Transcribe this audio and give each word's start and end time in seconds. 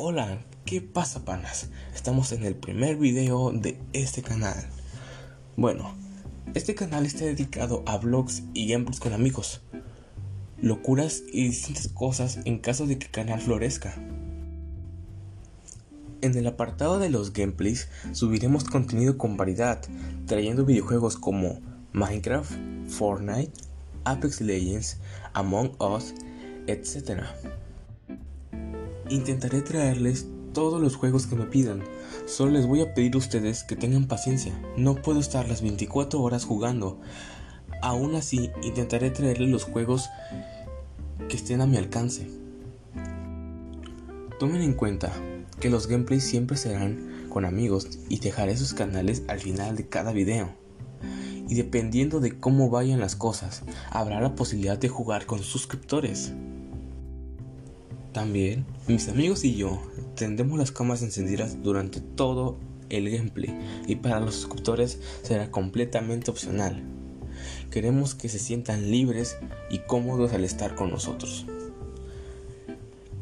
Hola, 0.00 0.38
¿qué 0.64 0.80
pasa 0.80 1.24
panas? 1.24 1.70
Estamos 1.92 2.30
en 2.30 2.44
el 2.44 2.54
primer 2.54 2.94
video 2.98 3.50
de 3.50 3.80
este 3.92 4.22
canal. 4.22 4.54
Bueno, 5.56 5.92
este 6.54 6.76
canal 6.76 7.04
está 7.04 7.24
dedicado 7.24 7.82
a 7.84 7.98
vlogs 7.98 8.44
y 8.54 8.68
gameplays 8.68 9.00
con 9.00 9.12
amigos, 9.12 9.60
locuras 10.62 11.24
y 11.32 11.48
distintas 11.48 11.88
cosas 11.88 12.38
en 12.44 12.60
caso 12.60 12.86
de 12.86 12.96
que 12.96 13.06
el 13.06 13.10
canal 13.10 13.40
florezca. 13.40 13.92
En 16.20 16.36
el 16.36 16.46
apartado 16.46 17.00
de 17.00 17.10
los 17.10 17.32
gameplays 17.32 17.88
subiremos 18.12 18.62
contenido 18.62 19.18
con 19.18 19.36
variedad, 19.36 19.82
trayendo 20.26 20.64
videojuegos 20.64 21.16
como 21.16 21.60
Minecraft, 21.92 22.52
Fortnite, 22.86 23.50
Apex 24.04 24.42
Legends, 24.42 24.98
Among 25.32 25.72
Us, 25.80 26.14
etc. 26.68 27.24
Intentaré 29.10 29.62
traerles 29.62 30.26
todos 30.52 30.80
los 30.80 30.96
juegos 30.96 31.26
que 31.26 31.36
me 31.36 31.46
pidan. 31.46 31.82
Solo 32.26 32.52
les 32.52 32.66
voy 32.66 32.82
a 32.82 32.92
pedir 32.92 33.14
a 33.14 33.18
ustedes 33.18 33.64
que 33.64 33.76
tengan 33.76 34.06
paciencia. 34.06 34.52
No 34.76 34.96
puedo 34.96 35.18
estar 35.20 35.48
las 35.48 35.62
24 35.62 36.20
horas 36.20 36.44
jugando. 36.44 37.00
Aún 37.80 38.14
así, 38.14 38.50
intentaré 38.62 39.10
traerles 39.10 39.48
los 39.48 39.64
juegos 39.64 40.08
que 41.28 41.36
estén 41.36 41.60
a 41.60 41.66
mi 41.66 41.76
alcance. 41.76 42.28
Tomen 44.38 44.62
en 44.62 44.74
cuenta 44.74 45.12
que 45.58 45.70
los 45.70 45.86
gameplays 45.86 46.24
siempre 46.24 46.56
serán 46.56 47.26
con 47.30 47.44
amigos 47.44 47.88
y 48.08 48.18
dejaré 48.18 48.56
sus 48.56 48.74
canales 48.74 49.22
al 49.28 49.40
final 49.40 49.76
de 49.76 49.88
cada 49.88 50.12
video. 50.12 50.50
Y 51.48 51.54
dependiendo 51.54 52.20
de 52.20 52.38
cómo 52.38 52.68
vayan 52.68 53.00
las 53.00 53.16
cosas, 53.16 53.62
habrá 53.90 54.20
la 54.20 54.34
posibilidad 54.34 54.76
de 54.76 54.88
jugar 54.88 55.24
con 55.24 55.42
suscriptores. 55.42 56.32
También, 58.18 58.66
mis 58.88 59.08
amigos 59.08 59.44
y 59.44 59.54
yo 59.54 59.80
tendremos 60.16 60.58
las 60.58 60.72
cámaras 60.72 61.04
encendidas 61.04 61.62
durante 61.62 62.00
todo 62.00 62.58
el 62.88 63.08
gameplay 63.08 63.56
y 63.86 63.94
para 63.94 64.18
los 64.18 64.34
suscriptores 64.34 64.98
será 65.22 65.52
completamente 65.52 66.28
opcional. 66.28 66.82
Queremos 67.70 68.16
que 68.16 68.28
se 68.28 68.40
sientan 68.40 68.90
libres 68.90 69.38
y 69.70 69.78
cómodos 69.86 70.32
al 70.32 70.42
estar 70.42 70.74
con 70.74 70.90
nosotros. 70.90 71.46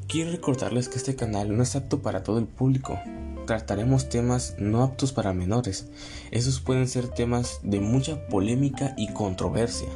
Quiero 0.09 0.31
recordarles 0.31 0.89
que 0.89 0.97
este 0.97 1.15
canal 1.15 1.55
no 1.55 1.63
es 1.63 1.77
apto 1.77 2.01
para 2.01 2.23
todo 2.23 2.39
el 2.39 2.47
público. 2.47 2.99
Trataremos 3.47 4.09
temas 4.09 4.55
no 4.59 4.83
aptos 4.83 5.13
para 5.13 5.35
menores. 5.35 5.89
Esos 6.31 6.61
pueden 6.61 6.89
ser 6.89 7.09
temas 7.09 7.61
de 7.63 7.81
mucha 7.81 8.27
polémica 8.29 8.95
y 8.97 9.13
controversia 9.13 9.89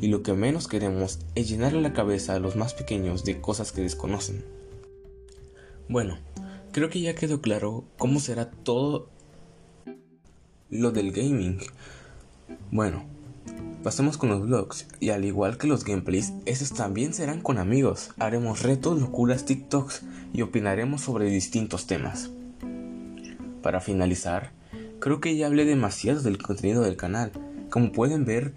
y 0.00 0.08
lo 0.08 0.22
que 0.22 0.32
menos 0.32 0.68
queremos 0.68 1.20
es 1.34 1.48
llenarle 1.48 1.80
la 1.80 1.92
cabeza 1.92 2.34
a 2.34 2.38
los 2.38 2.56
más 2.56 2.74
pequeños 2.74 3.24
de 3.24 3.40
cosas 3.40 3.72
que 3.72 3.82
desconocen. 3.82 4.44
Bueno, 5.88 6.18
creo 6.72 6.90
que 6.90 7.00
ya 7.00 7.14
quedó 7.14 7.40
claro 7.40 7.84
cómo 7.96 8.20
será 8.20 8.50
todo 8.50 9.08
lo 10.70 10.90
del 10.90 11.12
gaming. 11.12 11.58
Bueno, 12.70 13.04
pasemos 13.82 14.18
con 14.18 14.28
los 14.28 14.42
vlogs 14.42 14.86
y 15.00 15.10
al 15.10 15.24
igual 15.24 15.56
que 15.56 15.66
los 15.66 15.84
gameplays, 15.84 16.32
esos 16.44 16.72
también 16.72 17.14
serán 17.14 17.40
con 17.40 17.58
amigos. 17.58 18.10
Haremos 18.18 18.62
retos, 18.62 19.00
locuras, 19.00 19.46
TikToks 19.46 20.02
y 20.32 20.42
opinaremos 20.42 21.00
sobre 21.00 21.30
distintos 21.30 21.86
temas. 21.86 22.30
Para 23.62 23.80
finalizar, 23.80 24.52
creo 25.00 25.20
que 25.20 25.36
ya 25.36 25.46
hablé 25.46 25.64
demasiado 25.64 26.20
del 26.20 26.38
contenido 26.38 26.82
del 26.82 26.96
canal. 26.96 27.32
Como 27.70 27.92
pueden 27.92 28.24
ver, 28.24 28.54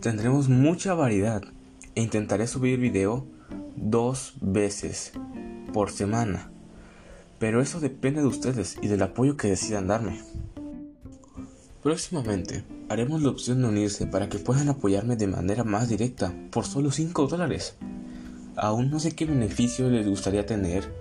tendremos 0.00 0.48
mucha 0.48 0.94
variedad 0.94 1.42
e 1.94 2.02
intentaré 2.02 2.46
subir 2.46 2.78
video 2.78 3.26
dos 3.76 4.34
veces 4.40 5.12
por 5.72 5.90
semana. 5.90 6.50
Pero 7.38 7.60
eso 7.60 7.80
depende 7.80 8.20
de 8.20 8.26
ustedes 8.26 8.76
y 8.82 8.88
del 8.88 9.02
apoyo 9.02 9.36
que 9.36 9.48
decidan 9.48 9.86
darme. 9.86 10.20
Próximamente 11.82 12.64
haremos 12.88 13.22
la 13.22 13.30
opción 13.30 13.62
de 13.62 13.68
unirse 13.68 14.06
para 14.06 14.28
que 14.28 14.38
puedan 14.38 14.68
apoyarme 14.68 15.16
de 15.16 15.26
manera 15.26 15.64
más 15.64 15.88
directa 15.88 16.34
por 16.50 16.66
solo 16.66 16.90
5 16.90 17.26
dólares. 17.26 17.76
Aún 18.56 18.90
no 18.90 19.00
sé 19.00 19.12
qué 19.12 19.24
beneficio 19.26 19.88
les 19.88 20.06
gustaría 20.06 20.44
tener, 20.44 20.92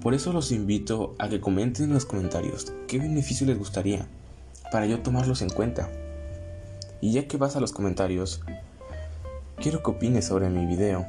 por 0.00 0.14
eso 0.14 0.32
los 0.32 0.52
invito 0.52 1.14
a 1.18 1.28
que 1.28 1.40
comenten 1.40 1.86
en 1.86 1.94
los 1.94 2.06
comentarios 2.06 2.72
qué 2.86 2.98
beneficio 2.98 3.46
les 3.46 3.58
gustaría, 3.58 4.06
para 4.70 4.86
yo 4.86 5.00
tomarlos 5.00 5.42
en 5.42 5.50
cuenta. 5.50 5.90
Y 7.02 7.12
ya 7.12 7.26
que 7.26 7.36
vas 7.36 7.56
a 7.56 7.60
los 7.60 7.72
comentarios, 7.72 8.40
quiero 9.56 9.82
que 9.82 9.90
opines 9.90 10.24
sobre 10.24 10.48
mi 10.48 10.66
video. 10.66 11.04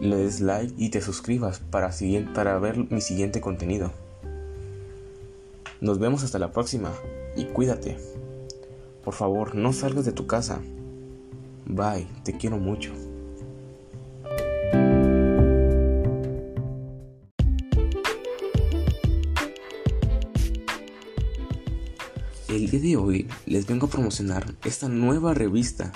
Le 0.00 0.16
des 0.16 0.40
like 0.40 0.72
y 0.78 0.88
te 0.88 1.02
suscribas 1.02 1.60
para, 1.60 1.90
para 2.34 2.58
ver 2.58 2.90
mi 2.90 3.02
siguiente 3.02 3.42
contenido. 3.42 3.92
Nos 5.82 5.98
vemos 5.98 6.24
hasta 6.24 6.38
la 6.38 6.50
próxima 6.50 6.90
y 7.36 7.44
cuídate. 7.44 7.98
Por 9.04 9.12
favor, 9.12 9.54
no 9.54 9.74
salgas 9.74 10.06
de 10.06 10.12
tu 10.12 10.26
casa. 10.26 10.60
Bye, 11.66 12.06
te 12.24 12.38
quiero 12.38 12.56
mucho. 12.56 12.92
El 22.52 22.68
día 22.68 22.80
de 22.80 22.96
hoy 22.98 23.28
les 23.46 23.66
vengo 23.66 23.86
a 23.86 23.90
promocionar 23.90 24.44
esta 24.62 24.86
nueva 24.86 25.32
revista, 25.32 25.90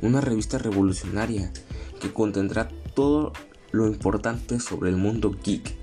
una 0.00 0.20
revista 0.20 0.56
revolucionaria 0.56 1.52
que 2.00 2.12
contendrá 2.12 2.68
todo 2.94 3.32
lo 3.72 3.88
importante 3.88 4.60
sobre 4.60 4.90
el 4.90 4.96
mundo 4.96 5.36
geek. 5.42 5.74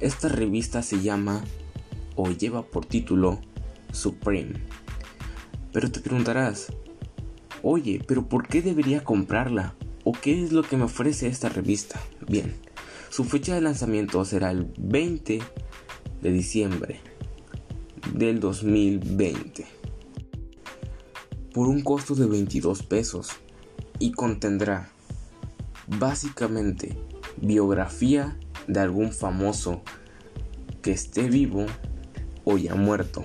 Esta 0.00 0.28
revista 0.28 0.82
se 0.82 1.00
llama 1.00 1.44
o 2.16 2.28
lleva 2.32 2.66
por 2.66 2.86
título 2.86 3.40
Supreme. 3.92 4.54
Pero 5.72 5.92
te 5.92 6.00
preguntarás, 6.00 6.72
oye, 7.62 8.02
pero 8.04 8.28
¿por 8.28 8.48
qué 8.48 8.62
debería 8.62 9.04
comprarla? 9.04 9.76
¿O 10.02 10.10
qué 10.10 10.42
es 10.42 10.50
lo 10.50 10.64
que 10.64 10.76
me 10.76 10.86
ofrece 10.86 11.28
esta 11.28 11.48
revista? 11.48 12.00
Bien, 12.26 12.52
su 13.10 13.22
fecha 13.22 13.54
de 13.54 13.60
lanzamiento 13.60 14.24
será 14.24 14.50
el 14.50 14.72
20 14.76 15.40
de 16.20 16.32
diciembre 16.32 17.11
del 18.14 18.40
2020 18.40 19.82
por 21.52 21.68
un 21.68 21.82
costo 21.82 22.14
de 22.14 22.26
22 22.26 22.82
pesos 22.82 23.30
y 23.98 24.12
contendrá 24.12 24.90
básicamente 25.86 26.98
biografía 27.36 28.36
de 28.66 28.80
algún 28.80 29.12
famoso 29.12 29.82
que 30.80 30.92
esté 30.92 31.28
vivo 31.28 31.66
o 32.44 32.56
ya 32.56 32.74
muerto. 32.74 33.24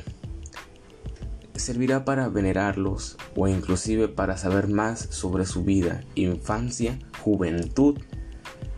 Servirá 1.56 2.06
para 2.06 2.30
venerarlos 2.30 3.18
o 3.36 3.48
inclusive 3.48 4.08
para 4.08 4.38
saber 4.38 4.68
más 4.68 5.00
sobre 5.10 5.46
su 5.46 5.64
vida, 5.64 6.04
infancia, 6.16 7.00
juventud, 7.22 7.98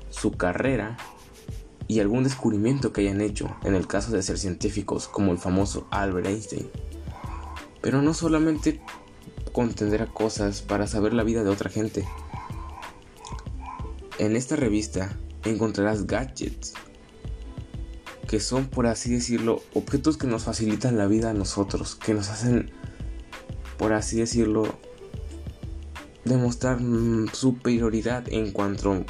su 0.10 0.32
carrera 0.32 0.98
y 1.90 2.00
algún 2.00 2.24
descubrimiento 2.24 2.94
que 2.94 3.02
hayan 3.02 3.20
hecho, 3.20 3.50
en 3.64 3.74
el 3.74 3.88
caso 3.88 4.12
de 4.12 4.22
ser 4.22 4.38
científicos 4.38 5.08
como 5.08 5.32
el 5.32 5.40
famoso 5.40 5.88
Albert 5.90 6.28
Einstein. 6.28 6.70
Pero 7.82 8.04
no 8.04 8.14
solamente 8.14 8.80
contendrá 9.52 10.06
cosas 10.06 10.62
para 10.62 10.86
saber 10.86 11.14
la 11.14 11.24
vida 11.24 11.44
de 11.44 11.50
otra 11.50 11.72
gente. 11.72 12.08
En 14.20 14.36
esta 14.36 14.56
revista 14.56 15.18
encontrarás 15.44 16.06
gadgets, 16.06 16.74
que 18.28 18.40
son, 18.40 18.68
por 18.68 18.86
así 18.86 19.12
decirlo, 19.12 19.64
objetos 19.74 20.16
que 20.16 20.28
nos 20.28 20.44
facilitan 20.44 20.96
la 20.96 21.08
vida 21.08 21.32
a 21.32 21.34
nosotros, 21.34 21.96
que 21.96 22.14
nos 22.14 22.30
hacen, 22.30 22.70
por 23.80 23.94
así 23.94 24.20
decirlo, 24.20 24.78
demostrar 26.24 26.80
mm, 26.80 27.30
superioridad 27.34 28.30
en 28.30 28.52
cuanto 28.52 28.92
a 28.92 29.04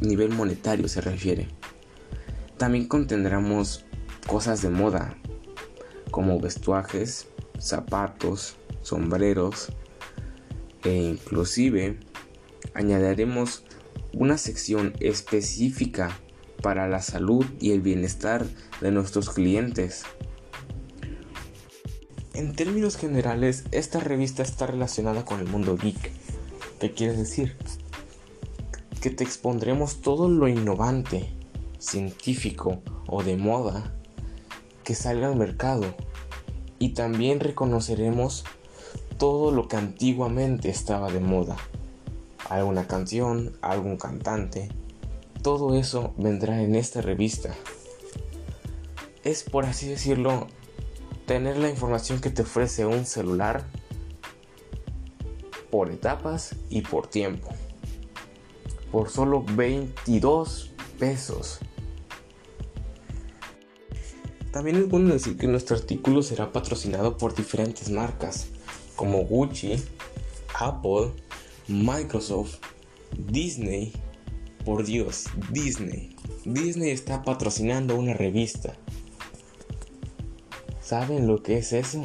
nivel 0.00 0.30
monetario 0.30 0.86
se 0.86 1.00
refiere. 1.00 1.59
También 2.60 2.88
contendremos 2.88 3.86
cosas 4.26 4.60
de 4.60 4.68
moda, 4.68 5.16
como 6.10 6.38
vestuajes, 6.38 7.26
zapatos, 7.58 8.56
sombreros 8.82 9.72
e 10.84 10.92
inclusive 10.92 11.98
añadiremos 12.74 13.64
una 14.12 14.36
sección 14.36 14.92
específica 15.00 16.10
para 16.62 16.86
la 16.86 17.00
salud 17.00 17.46
y 17.60 17.70
el 17.70 17.80
bienestar 17.80 18.44
de 18.82 18.90
nuestros 18.90 19.30
clientes. 19.30 20.02
En 22.34 22.54
términos 22.54 22.98
generales, 22.98 23.64
esta 23.72 24.00
revista 24.00 24.42
está 24.42 24.66
relacionada 24.66 25.24
con 25.24 25.40
el 25.40 25.46
mundo 25.46 25.78
geek. 25.78 26.12
¿Qué 26.78 26.92
quiere 26.92 27.16
decir? 27.16 27.56
Que 29.00 29.08
te 29.08 29.24
expondremos 29.24 30.02
todo 30.02 30.28
lo 30.28 30.46
innovante 30.46 31.39
científico 31.80 32.82
o 33.08 33.24
de 33.24 33.36
moda 33.36 33.92
que 34.84 34.94
salga 34.94 35.26
al 35.26 35.36
mercado 35.36 35.94
y 36.78 36.90
también 36.90 37.40
reconoceremos 37.40 38.44
todo 39.18 39.50
lo 39.50 39.68
que 39.68 39.76
antiguamente 39.76 40.70
estaba 40.70 41.10
de 41.10 41.20
moda. 41.20 41.56
Alguna 42.48 42.86
canción, 42.86 43.56
algún 43.60 43.96
cantante, 43.96 44.70
todo 45.42 45.74
eso 45.74 46.14
vendrá 46.16 46.62
en 46.62 46.74
esta 46.74 47.00
revista. 47.00 47.54
es, 49.24 49.44
por 49.44 49.64
así 49.66 49.88
decirlo, 49.88 50.46
tener 51.26 51.58
la 51.58 51.70
información 51.70 52.20
que 52.20 52.30
te 52.30 52.42
ofrece 52.42 52.86
un 52.86 53.06
celular 53.06 53.64
por 55.70 55.90
etapas 55.90 56.56
y 56.68 56.82
por 56.82 57.06
tiempo. 57.06 57.48
Por 58.90 59.08
solo 59.08 59.44
22 59.54 60.69
También 64.52 64.76
es 64.76 64.88
bueno 64.88 65.14
decir 65.14 65.38
que 65.38 65.46
nuestro 65.46 65.76
artículo 65.76 66.22
será 66.22 66.52
patrocinado 66.52 67.16
por 67.16 67.34
diferentes 67.34 67.88
marcas 67.88 68.48
como 68.96 69.24
Gucci, 69.24 69.76
Apple, 70.58 71.12
Microsoft, 71.68 72.58
Disney. 73.16 73.92
Por 74.64 74.84
Dios, 74.84 75.24
Disney. 75.50 76.14
Disney 76.44 76.90
está 76.90 77.22
patrocinando 77.22 77.96
una 77.96 78.12
revista. 78.12 78.76
¿Saben 80.82 81.26
lo 81.26 81.42
que 81.42 81.56
es 81.56 81.72
eso? 81.72 82.04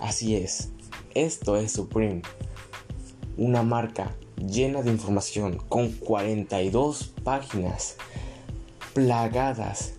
Así 0.00 0.34
es, 0.34 0.70
esto 1.14 1.56
es 1.56 1.70
Supreme. 1.70 2.22
Una 3.36 3.62
marca 3.62 4.16
llena 4.36 4.82
de 4.82 4.90
información 4.90 5.58
con 5.68 5.92
42 5.92 7.12
páginas 7.24 7.96
plagadas 8.94 9.94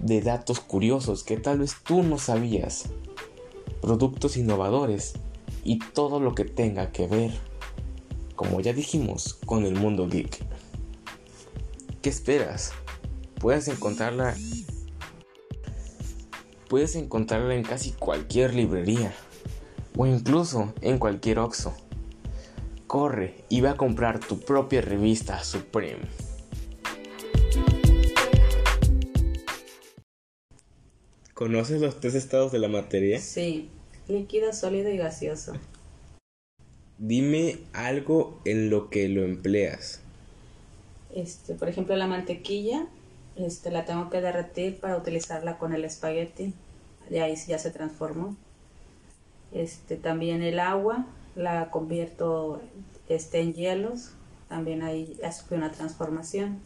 de 0.00 0.20
datos 0.20 0.60
curiosos 0.60 1.24
que 1.24 1.36
tal 1.36 1.58
vez 1.58 1.76
tú 1.82 2.02
no 2.02 2.18
sabías, 2.18 2.86
productos 3.80 4.36
innovadores 4.36 5.14
y 5.64 5.78
todo 5.78 6.20
lo 6.20 6.34
que 6.34 6.44
tenga 6.44 6.92
que 6.92 7.06
ver, 7.06 7.32
como 8.34 8.60
ya 8.60 8.72
dijimos, 8.72 9.34
con 9.46 9.64
el 9.64 9.74
mundo 9.74 10.08
geek. 10.08 10.44
¿Qué 12.02 12.08
esperas? 12.08 12.72
Puedes 13.40 13.68
encontrarla 13.68 14.34
Puedes 16.68 16.96
encontrarla 16.96 17.54
en 17.54 17.62
casi 17.62 17.92
cualquier 17.92 18.52
librería 18.52 19.14
o 19.96 20.04
incluso 20.04 20.72
en 20.80 20.98
cualquier 20.98 21.38
Oxxo. 21.38 21.72
Corre 22.86 23.34
y 23.48 23.62
ve 23.62 23.70
a 23.70 23.76
comprar 23.76 24.20
tu 24.20 24.38
propia 24.38 24.80
revista 24.80 25.42
Supreme. 25.42 26.02
¿Conoces 31.34 31.80
los 31.80 31.98
tres 31.98 32.14
estados 32.14 32.52
de 32.52 32.60
la 32.60 32.68
materia? 32.68 33.20
Sí, 33.20 33.68
líquido, 34.06 34.52
sólido 34.52 34.88
y 34.90 34.96
gaseoso. 34.96 35.54
Dime 36.98 37.58
algo 37.72 38.40
en 38.44 38.70
lo 38.70 38.88
que 38.88 39.08
lo 39.08 39.24
empleas. 39.24 40.00
Este, 41.14 41.54
por 41.54 41.68
ejemplo, 41.68 41.96
la 41.96 42.06
mantequilla, 42.06 42.86
este, 43.34 43.70
la 43.70 43.84
tengo 43.84 44.10
que 44.10 44.20
derretir 44.20 44.78
para 44.78 44.96
utilizarla 44.96 45.58
con 45.58 45.74
el 45.74 45.84
espagueti. 45.84 46.54
De 47.10 47.20
ahí 47.20 47.34
ya 47.48 47.58
se 47.58 47.70
transformó. 47.70 48.36
Este, 49.52 49.96
también 49.96 50.42
el 50.42 50.60
agua, 50.60 51.06
la 51.36 51.70
convierto 51.70 52.60
este, 53.08 53.40
en 53.40 53.54
hielos. 53.54 54.12
También 54.48 54.82
ahí 54.82 55.16
sufre 55.32 55.56
una 55.56 55.70
transformación. 55.70 56.60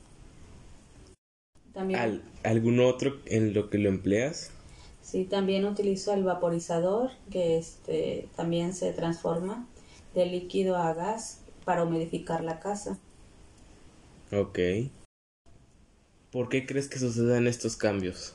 También, 1.73 2.23
¿Algún 2.43 2.81
otro 2.81 3.19
en 3.27 3.53
lo 3.55 3.71
que 3.71 3.79
lo 3.79 3.89
empleas? 3.89 4.51
Sí, 5.03 5.25
también 5.25 5.65
utilizo 5.65 6.15
el 6.15 6.25
vaporizador, 6.25 7.11
que 7.31 7.59
este, 7.59 8.29
también 8.37 8.75
se 8.75 8.93
transforma 8.93 9.67
de 10.15 10.27
líquido 10.27 10.77
a 10.77 10.95
gas 10.95 11.41
para 11.65 11.85
humidificar 11.85 12.43
la 12.43 12.61
casa. 12.61 12.99
Ok. 14.33 14.59
¿Por 16.31 16.49
qué 16.49 16.67
crees 16.67 16.89
que 16.89 16.99
sucedan 16.99 17.47
estos 17.47 17.77
cambios? 17.77 18.35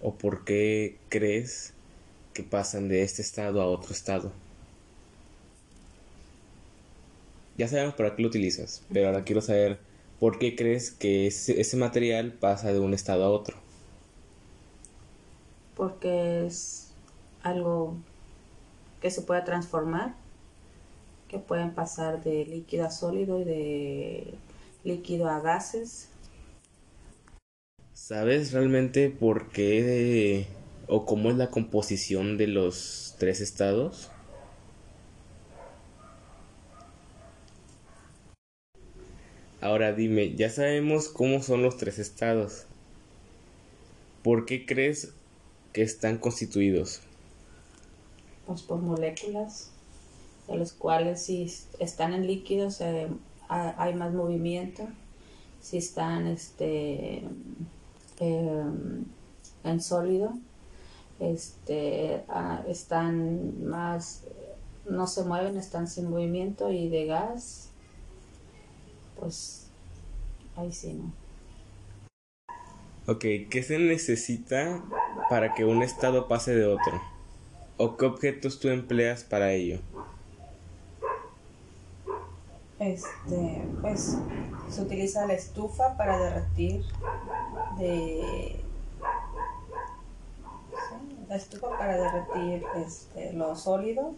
¿O 0.00 0.14
por 0.14 0.44
qué 0.44 0.98
crees 1.08 1.74
que 2.34 2.42
pasan 2.42 2.88
de 2.88 3.02
este 3.02 3.22
estado 3.22 3.60
a 3.62 3.66
otro 3.66 3.92
estado? 3.92 4.32
Ya 7.56 7.68
sabemos 7.68 7.94
para 7.94 8.14
qué 8.14 8.22
lo 8.22 8.28
utilizas, 8.28 8.82
pero 8.92 9.08
ahora 9.08 9.24
quiero 9.24 9.40
saber 9.40 9.78
por 10.20 10.38
qué 10.38 10.54
crees 10.54 10.90
que 10.90 11.26
ese 11.26 11.76
material 11.76 12.32
pasa 12.32 12.72
de 12.72 12.78
un 12.78 12.94
estado 12.94 13.24
a 13.24 13.30
otro 13.30 13.56
porque 15.78 16.44
es 16.44 16.88
algo 17.42 17.96
que 19.00 19.12
se 19.12 19.22
puede 19.22 19.42
transformar, 19.42 20.16
que 21.28 21.38
pueden 21.38 21.70
pasar 21.70 22.22
de 22.22 22.44
líquido 22.44 22.84
a 22.84 22.90
sólido 22.90 23.40
y 23.40 23.44
de 23.44 24.34
líquido 24.82 25.30
a 25.30 25.38
gases. 25.38 26.08
¿Sabes 27.94 28.52
realmente 28.52 29.08
por 29.08 29.50
qué 29.50 30.48
o 30.88 31.04
cómo 31.04 31.30
es 31.30 31.36
la 31.36 31.50
composición 31.50 32.38
de 32.38 32.46
los 32.46 33.14
tres 33.18 33.40
estados? 33.40 34.10
Ahora 39.60 39.92
dime, 39.92 40.34
ya 40.34 40.50
sabemos 40.50 41.08
cómo 41.08 41.42
son 41.42 41.62
los 41.62 41.76
tres 41.76 41.98
estados. 41.98 42.64
¿Por 44.22 44.46
qué 44.46 44.64
crees 44.64 45.12
que 45.72 45.82
están 45.82 46.18
constituidos? 46.18 47.00
Pues 48.46 48.62
por 48.62 48.80
moléculas, 48.80 49.70
de 50.46 50.56
los 50.56 50.72
cuales 50.72 51.22
si 51.22 51.52
están 51.80 52.14
en 52.14 52.26
líquidos 52.26 52.80
hay 53.48 53.94
más 53.94 54.14
movimiento, 54.14 54.88
si 55.60 55.76
están 55.78 56.26
este, 56.28 57.24
em, 58.20 59.04
en 59.64 59.80
sólido, 59.80 60.32
este, 61.20 62.24
ah, 62.28 62.62
están 62.68 63.64
más, 63.64 64.24
no 64.88 65.06
se 65.06 65.24
mueven, 65.24 65.56
están 65.56 65.88
sin 65.88 66.10
movimiento 66.10 66.70
y 66.70 66.88
de 66.88 67.06
gas, 67.06 67.70
pues 69.18 69.70
ahí 70.56 70.72
sí, 70.72 70.94
¿no? 70.94 71.12
Ok, 73.06 73.24
¿qué 73.50 73.62
se 73.62 73.78
necesita 73.78 74.84
para 75.30 75.54
que 75.54 75.64
un 75.64 75.82
estado 75.82 76.28
pase 76.28 76.54
de 76.54 76.66
otro? 76.66 77.00
¿O 77.78 77.96
qué 77.96 78.04
objetos 78.04 78.60
tú 78.60 78.68
empleas 78.68 79.24
para 79.24 79.52
ello? 79.52 79.80
Este, 82.78 83.62
pues 83.80 84.18
se 84.68 84.82
utiliza 84.82 85.26
la 85.26 85.32
estufa 85.32 85.96
para 85.96 86.18
derretir 86.18 86.84
de 87.78 88.62
la 91.28 91.36
estufa 91.36 91.76
para 91.76 91.96
derretir 91.96 92.64
este, 92.86 93.32
lo 93.34 93.54
sólido, 93.54 94.14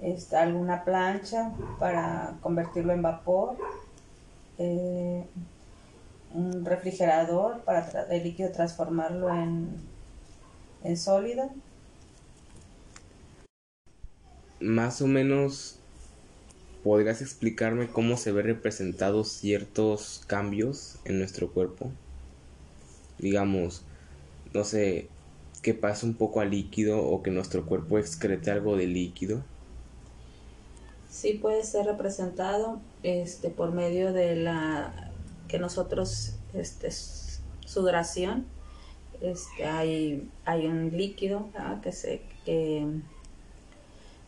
este, 0.00 0.36
alguna 0.36 0.84
plancha 0.84 1.52
para 1.78 2.36
convertirlo 2.40 2.92
en 2.92 3.02
vapor, 3.02 3.56
eh, 4.58 5.24
un 6.34 6.64
refrigerador 6.64 7.60
para 7.60 8.06
el 8.10 8.22
líquido 8.22 8.50
transformarlo 8.50 9.32
en, 9.32 9.70
en 10.82 10.96
sólido. 10.96 11.50
Más 14.60 15.00
o 15.00 15.06
menos, 15.06 15.78
¿podrías 16.82 17.22
explicarme 17.22 17.88
cómo 17.88 18.16
se 18.16 18.32
ven 18.32 18.46
representados 18.46 19.28
ciertos 19.28 20.22
cambios 20.26 20.98
en 21.04 21.18
nuestro 21.20 21.52
cuerpo? 21.52 21.92
Digamos, 23.18 23.84
no 24.52 24.64
sé, 24.64 25.08
que 25.62 25.74
pase 25.74 26.06
un 26.06 26.14
poco 26.14 26.40
a 26.40 26.44
líquido 26.44 27.04
o 27.04 27.22
que 27.22 27.30
nuestro 27.30 27.66
cuerpo 27.66 27.98
excrete 27.98 28.50
algo 28.50 28.76
de 28.76 28.86
líquido. 28.86 29.42
Sí 31.10 31.34
puede 31.34 31.64
ser 31.64 31.86
representado 31.86 32.80
este, 33.02 33.50
por 33.50 33.72
medio 33.72 34.12
de 34.12 34.36
la 34.36 35.10
que 35.48 35.58
nosotros, 35.58 36.34
este, 36.54 36.90
sudoración, 37.64 38.46
este, 39.20 39.66
hay, 39.66 40.28
hay 40.44 40.66
un 40.66 40.96
líquido 40.96 41.48
que, 41.82 41.92
se, 41.92 42.22
que 42.44 42.86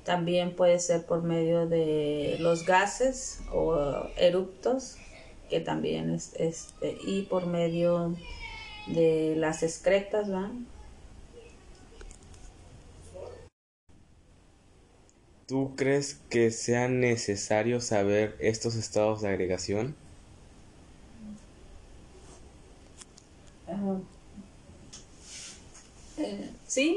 también 0.05 0.57
puede 0.57 0.79
ser 0.81 1.05
por 1.05 1.23
medio 1.23 1.69
de 1.69 2.37
los 2.41 2.67
gases 2.67 3.41
o 3.53 3.77
eruptos, 4.17 4.97
que 5.49 5.61
también 5.61 6.11
es, 6.11 6.33
este, 6.37 6.97
y 7.07 7.23
por 7.23 7.47
medio 7.47 8.17
de 8.89 9.35
las 9.37 9.63
excretas, 9.63 10.29
¿Tú 15.51 15.73
crees 15.75 16.15
que 16.31 16.53
sea 16.53 16.87
necesario 16.87 17.81
saber 17.81 18.37
estos 18.39 18.77
estados 18.77 19.21
de 19.21 19.31
agregación? 19.31 19.97
Eh, 26.19 26.51
sí, 26.69 26.97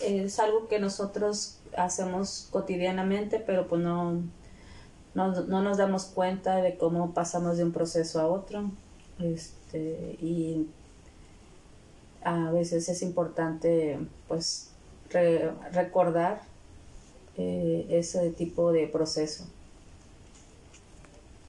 es 0.00 0.38
algo 0.38 0.68
que 0.68 0.78
nosotros 0.78 1.58
hacemos 1.76 2.46
cotidianamente, 2.52 3.40
pero 3.40 3.66
pues 3.66 3.82
no, 3.82 4.22
no, 5.14 5.42
nos 5.42 5.76
damos 5.76 6.04
cuenta 6.04 6.58
de 6.58 6.76
cómo 6.76 7.14
pasamos 7.14 7.56
de 7.56 7.64
un 7.64 7.72
proceso 7.72 8.20
a 8.20 8.28
otro. 8.28 8.70
este, 9.18 10.16
y 10.22 10.68
a 12.22 12.52
veces 12.52 12.88
es 12.88 13.02
importante 13.02 13.98
pues 14.28 14.70
recordar 15.72 16.47
eh, 17.38 17.86
ese 17.88 18.30
tipo 18.30 18.72
de 18.72 18.86
proceso 18.88 19.46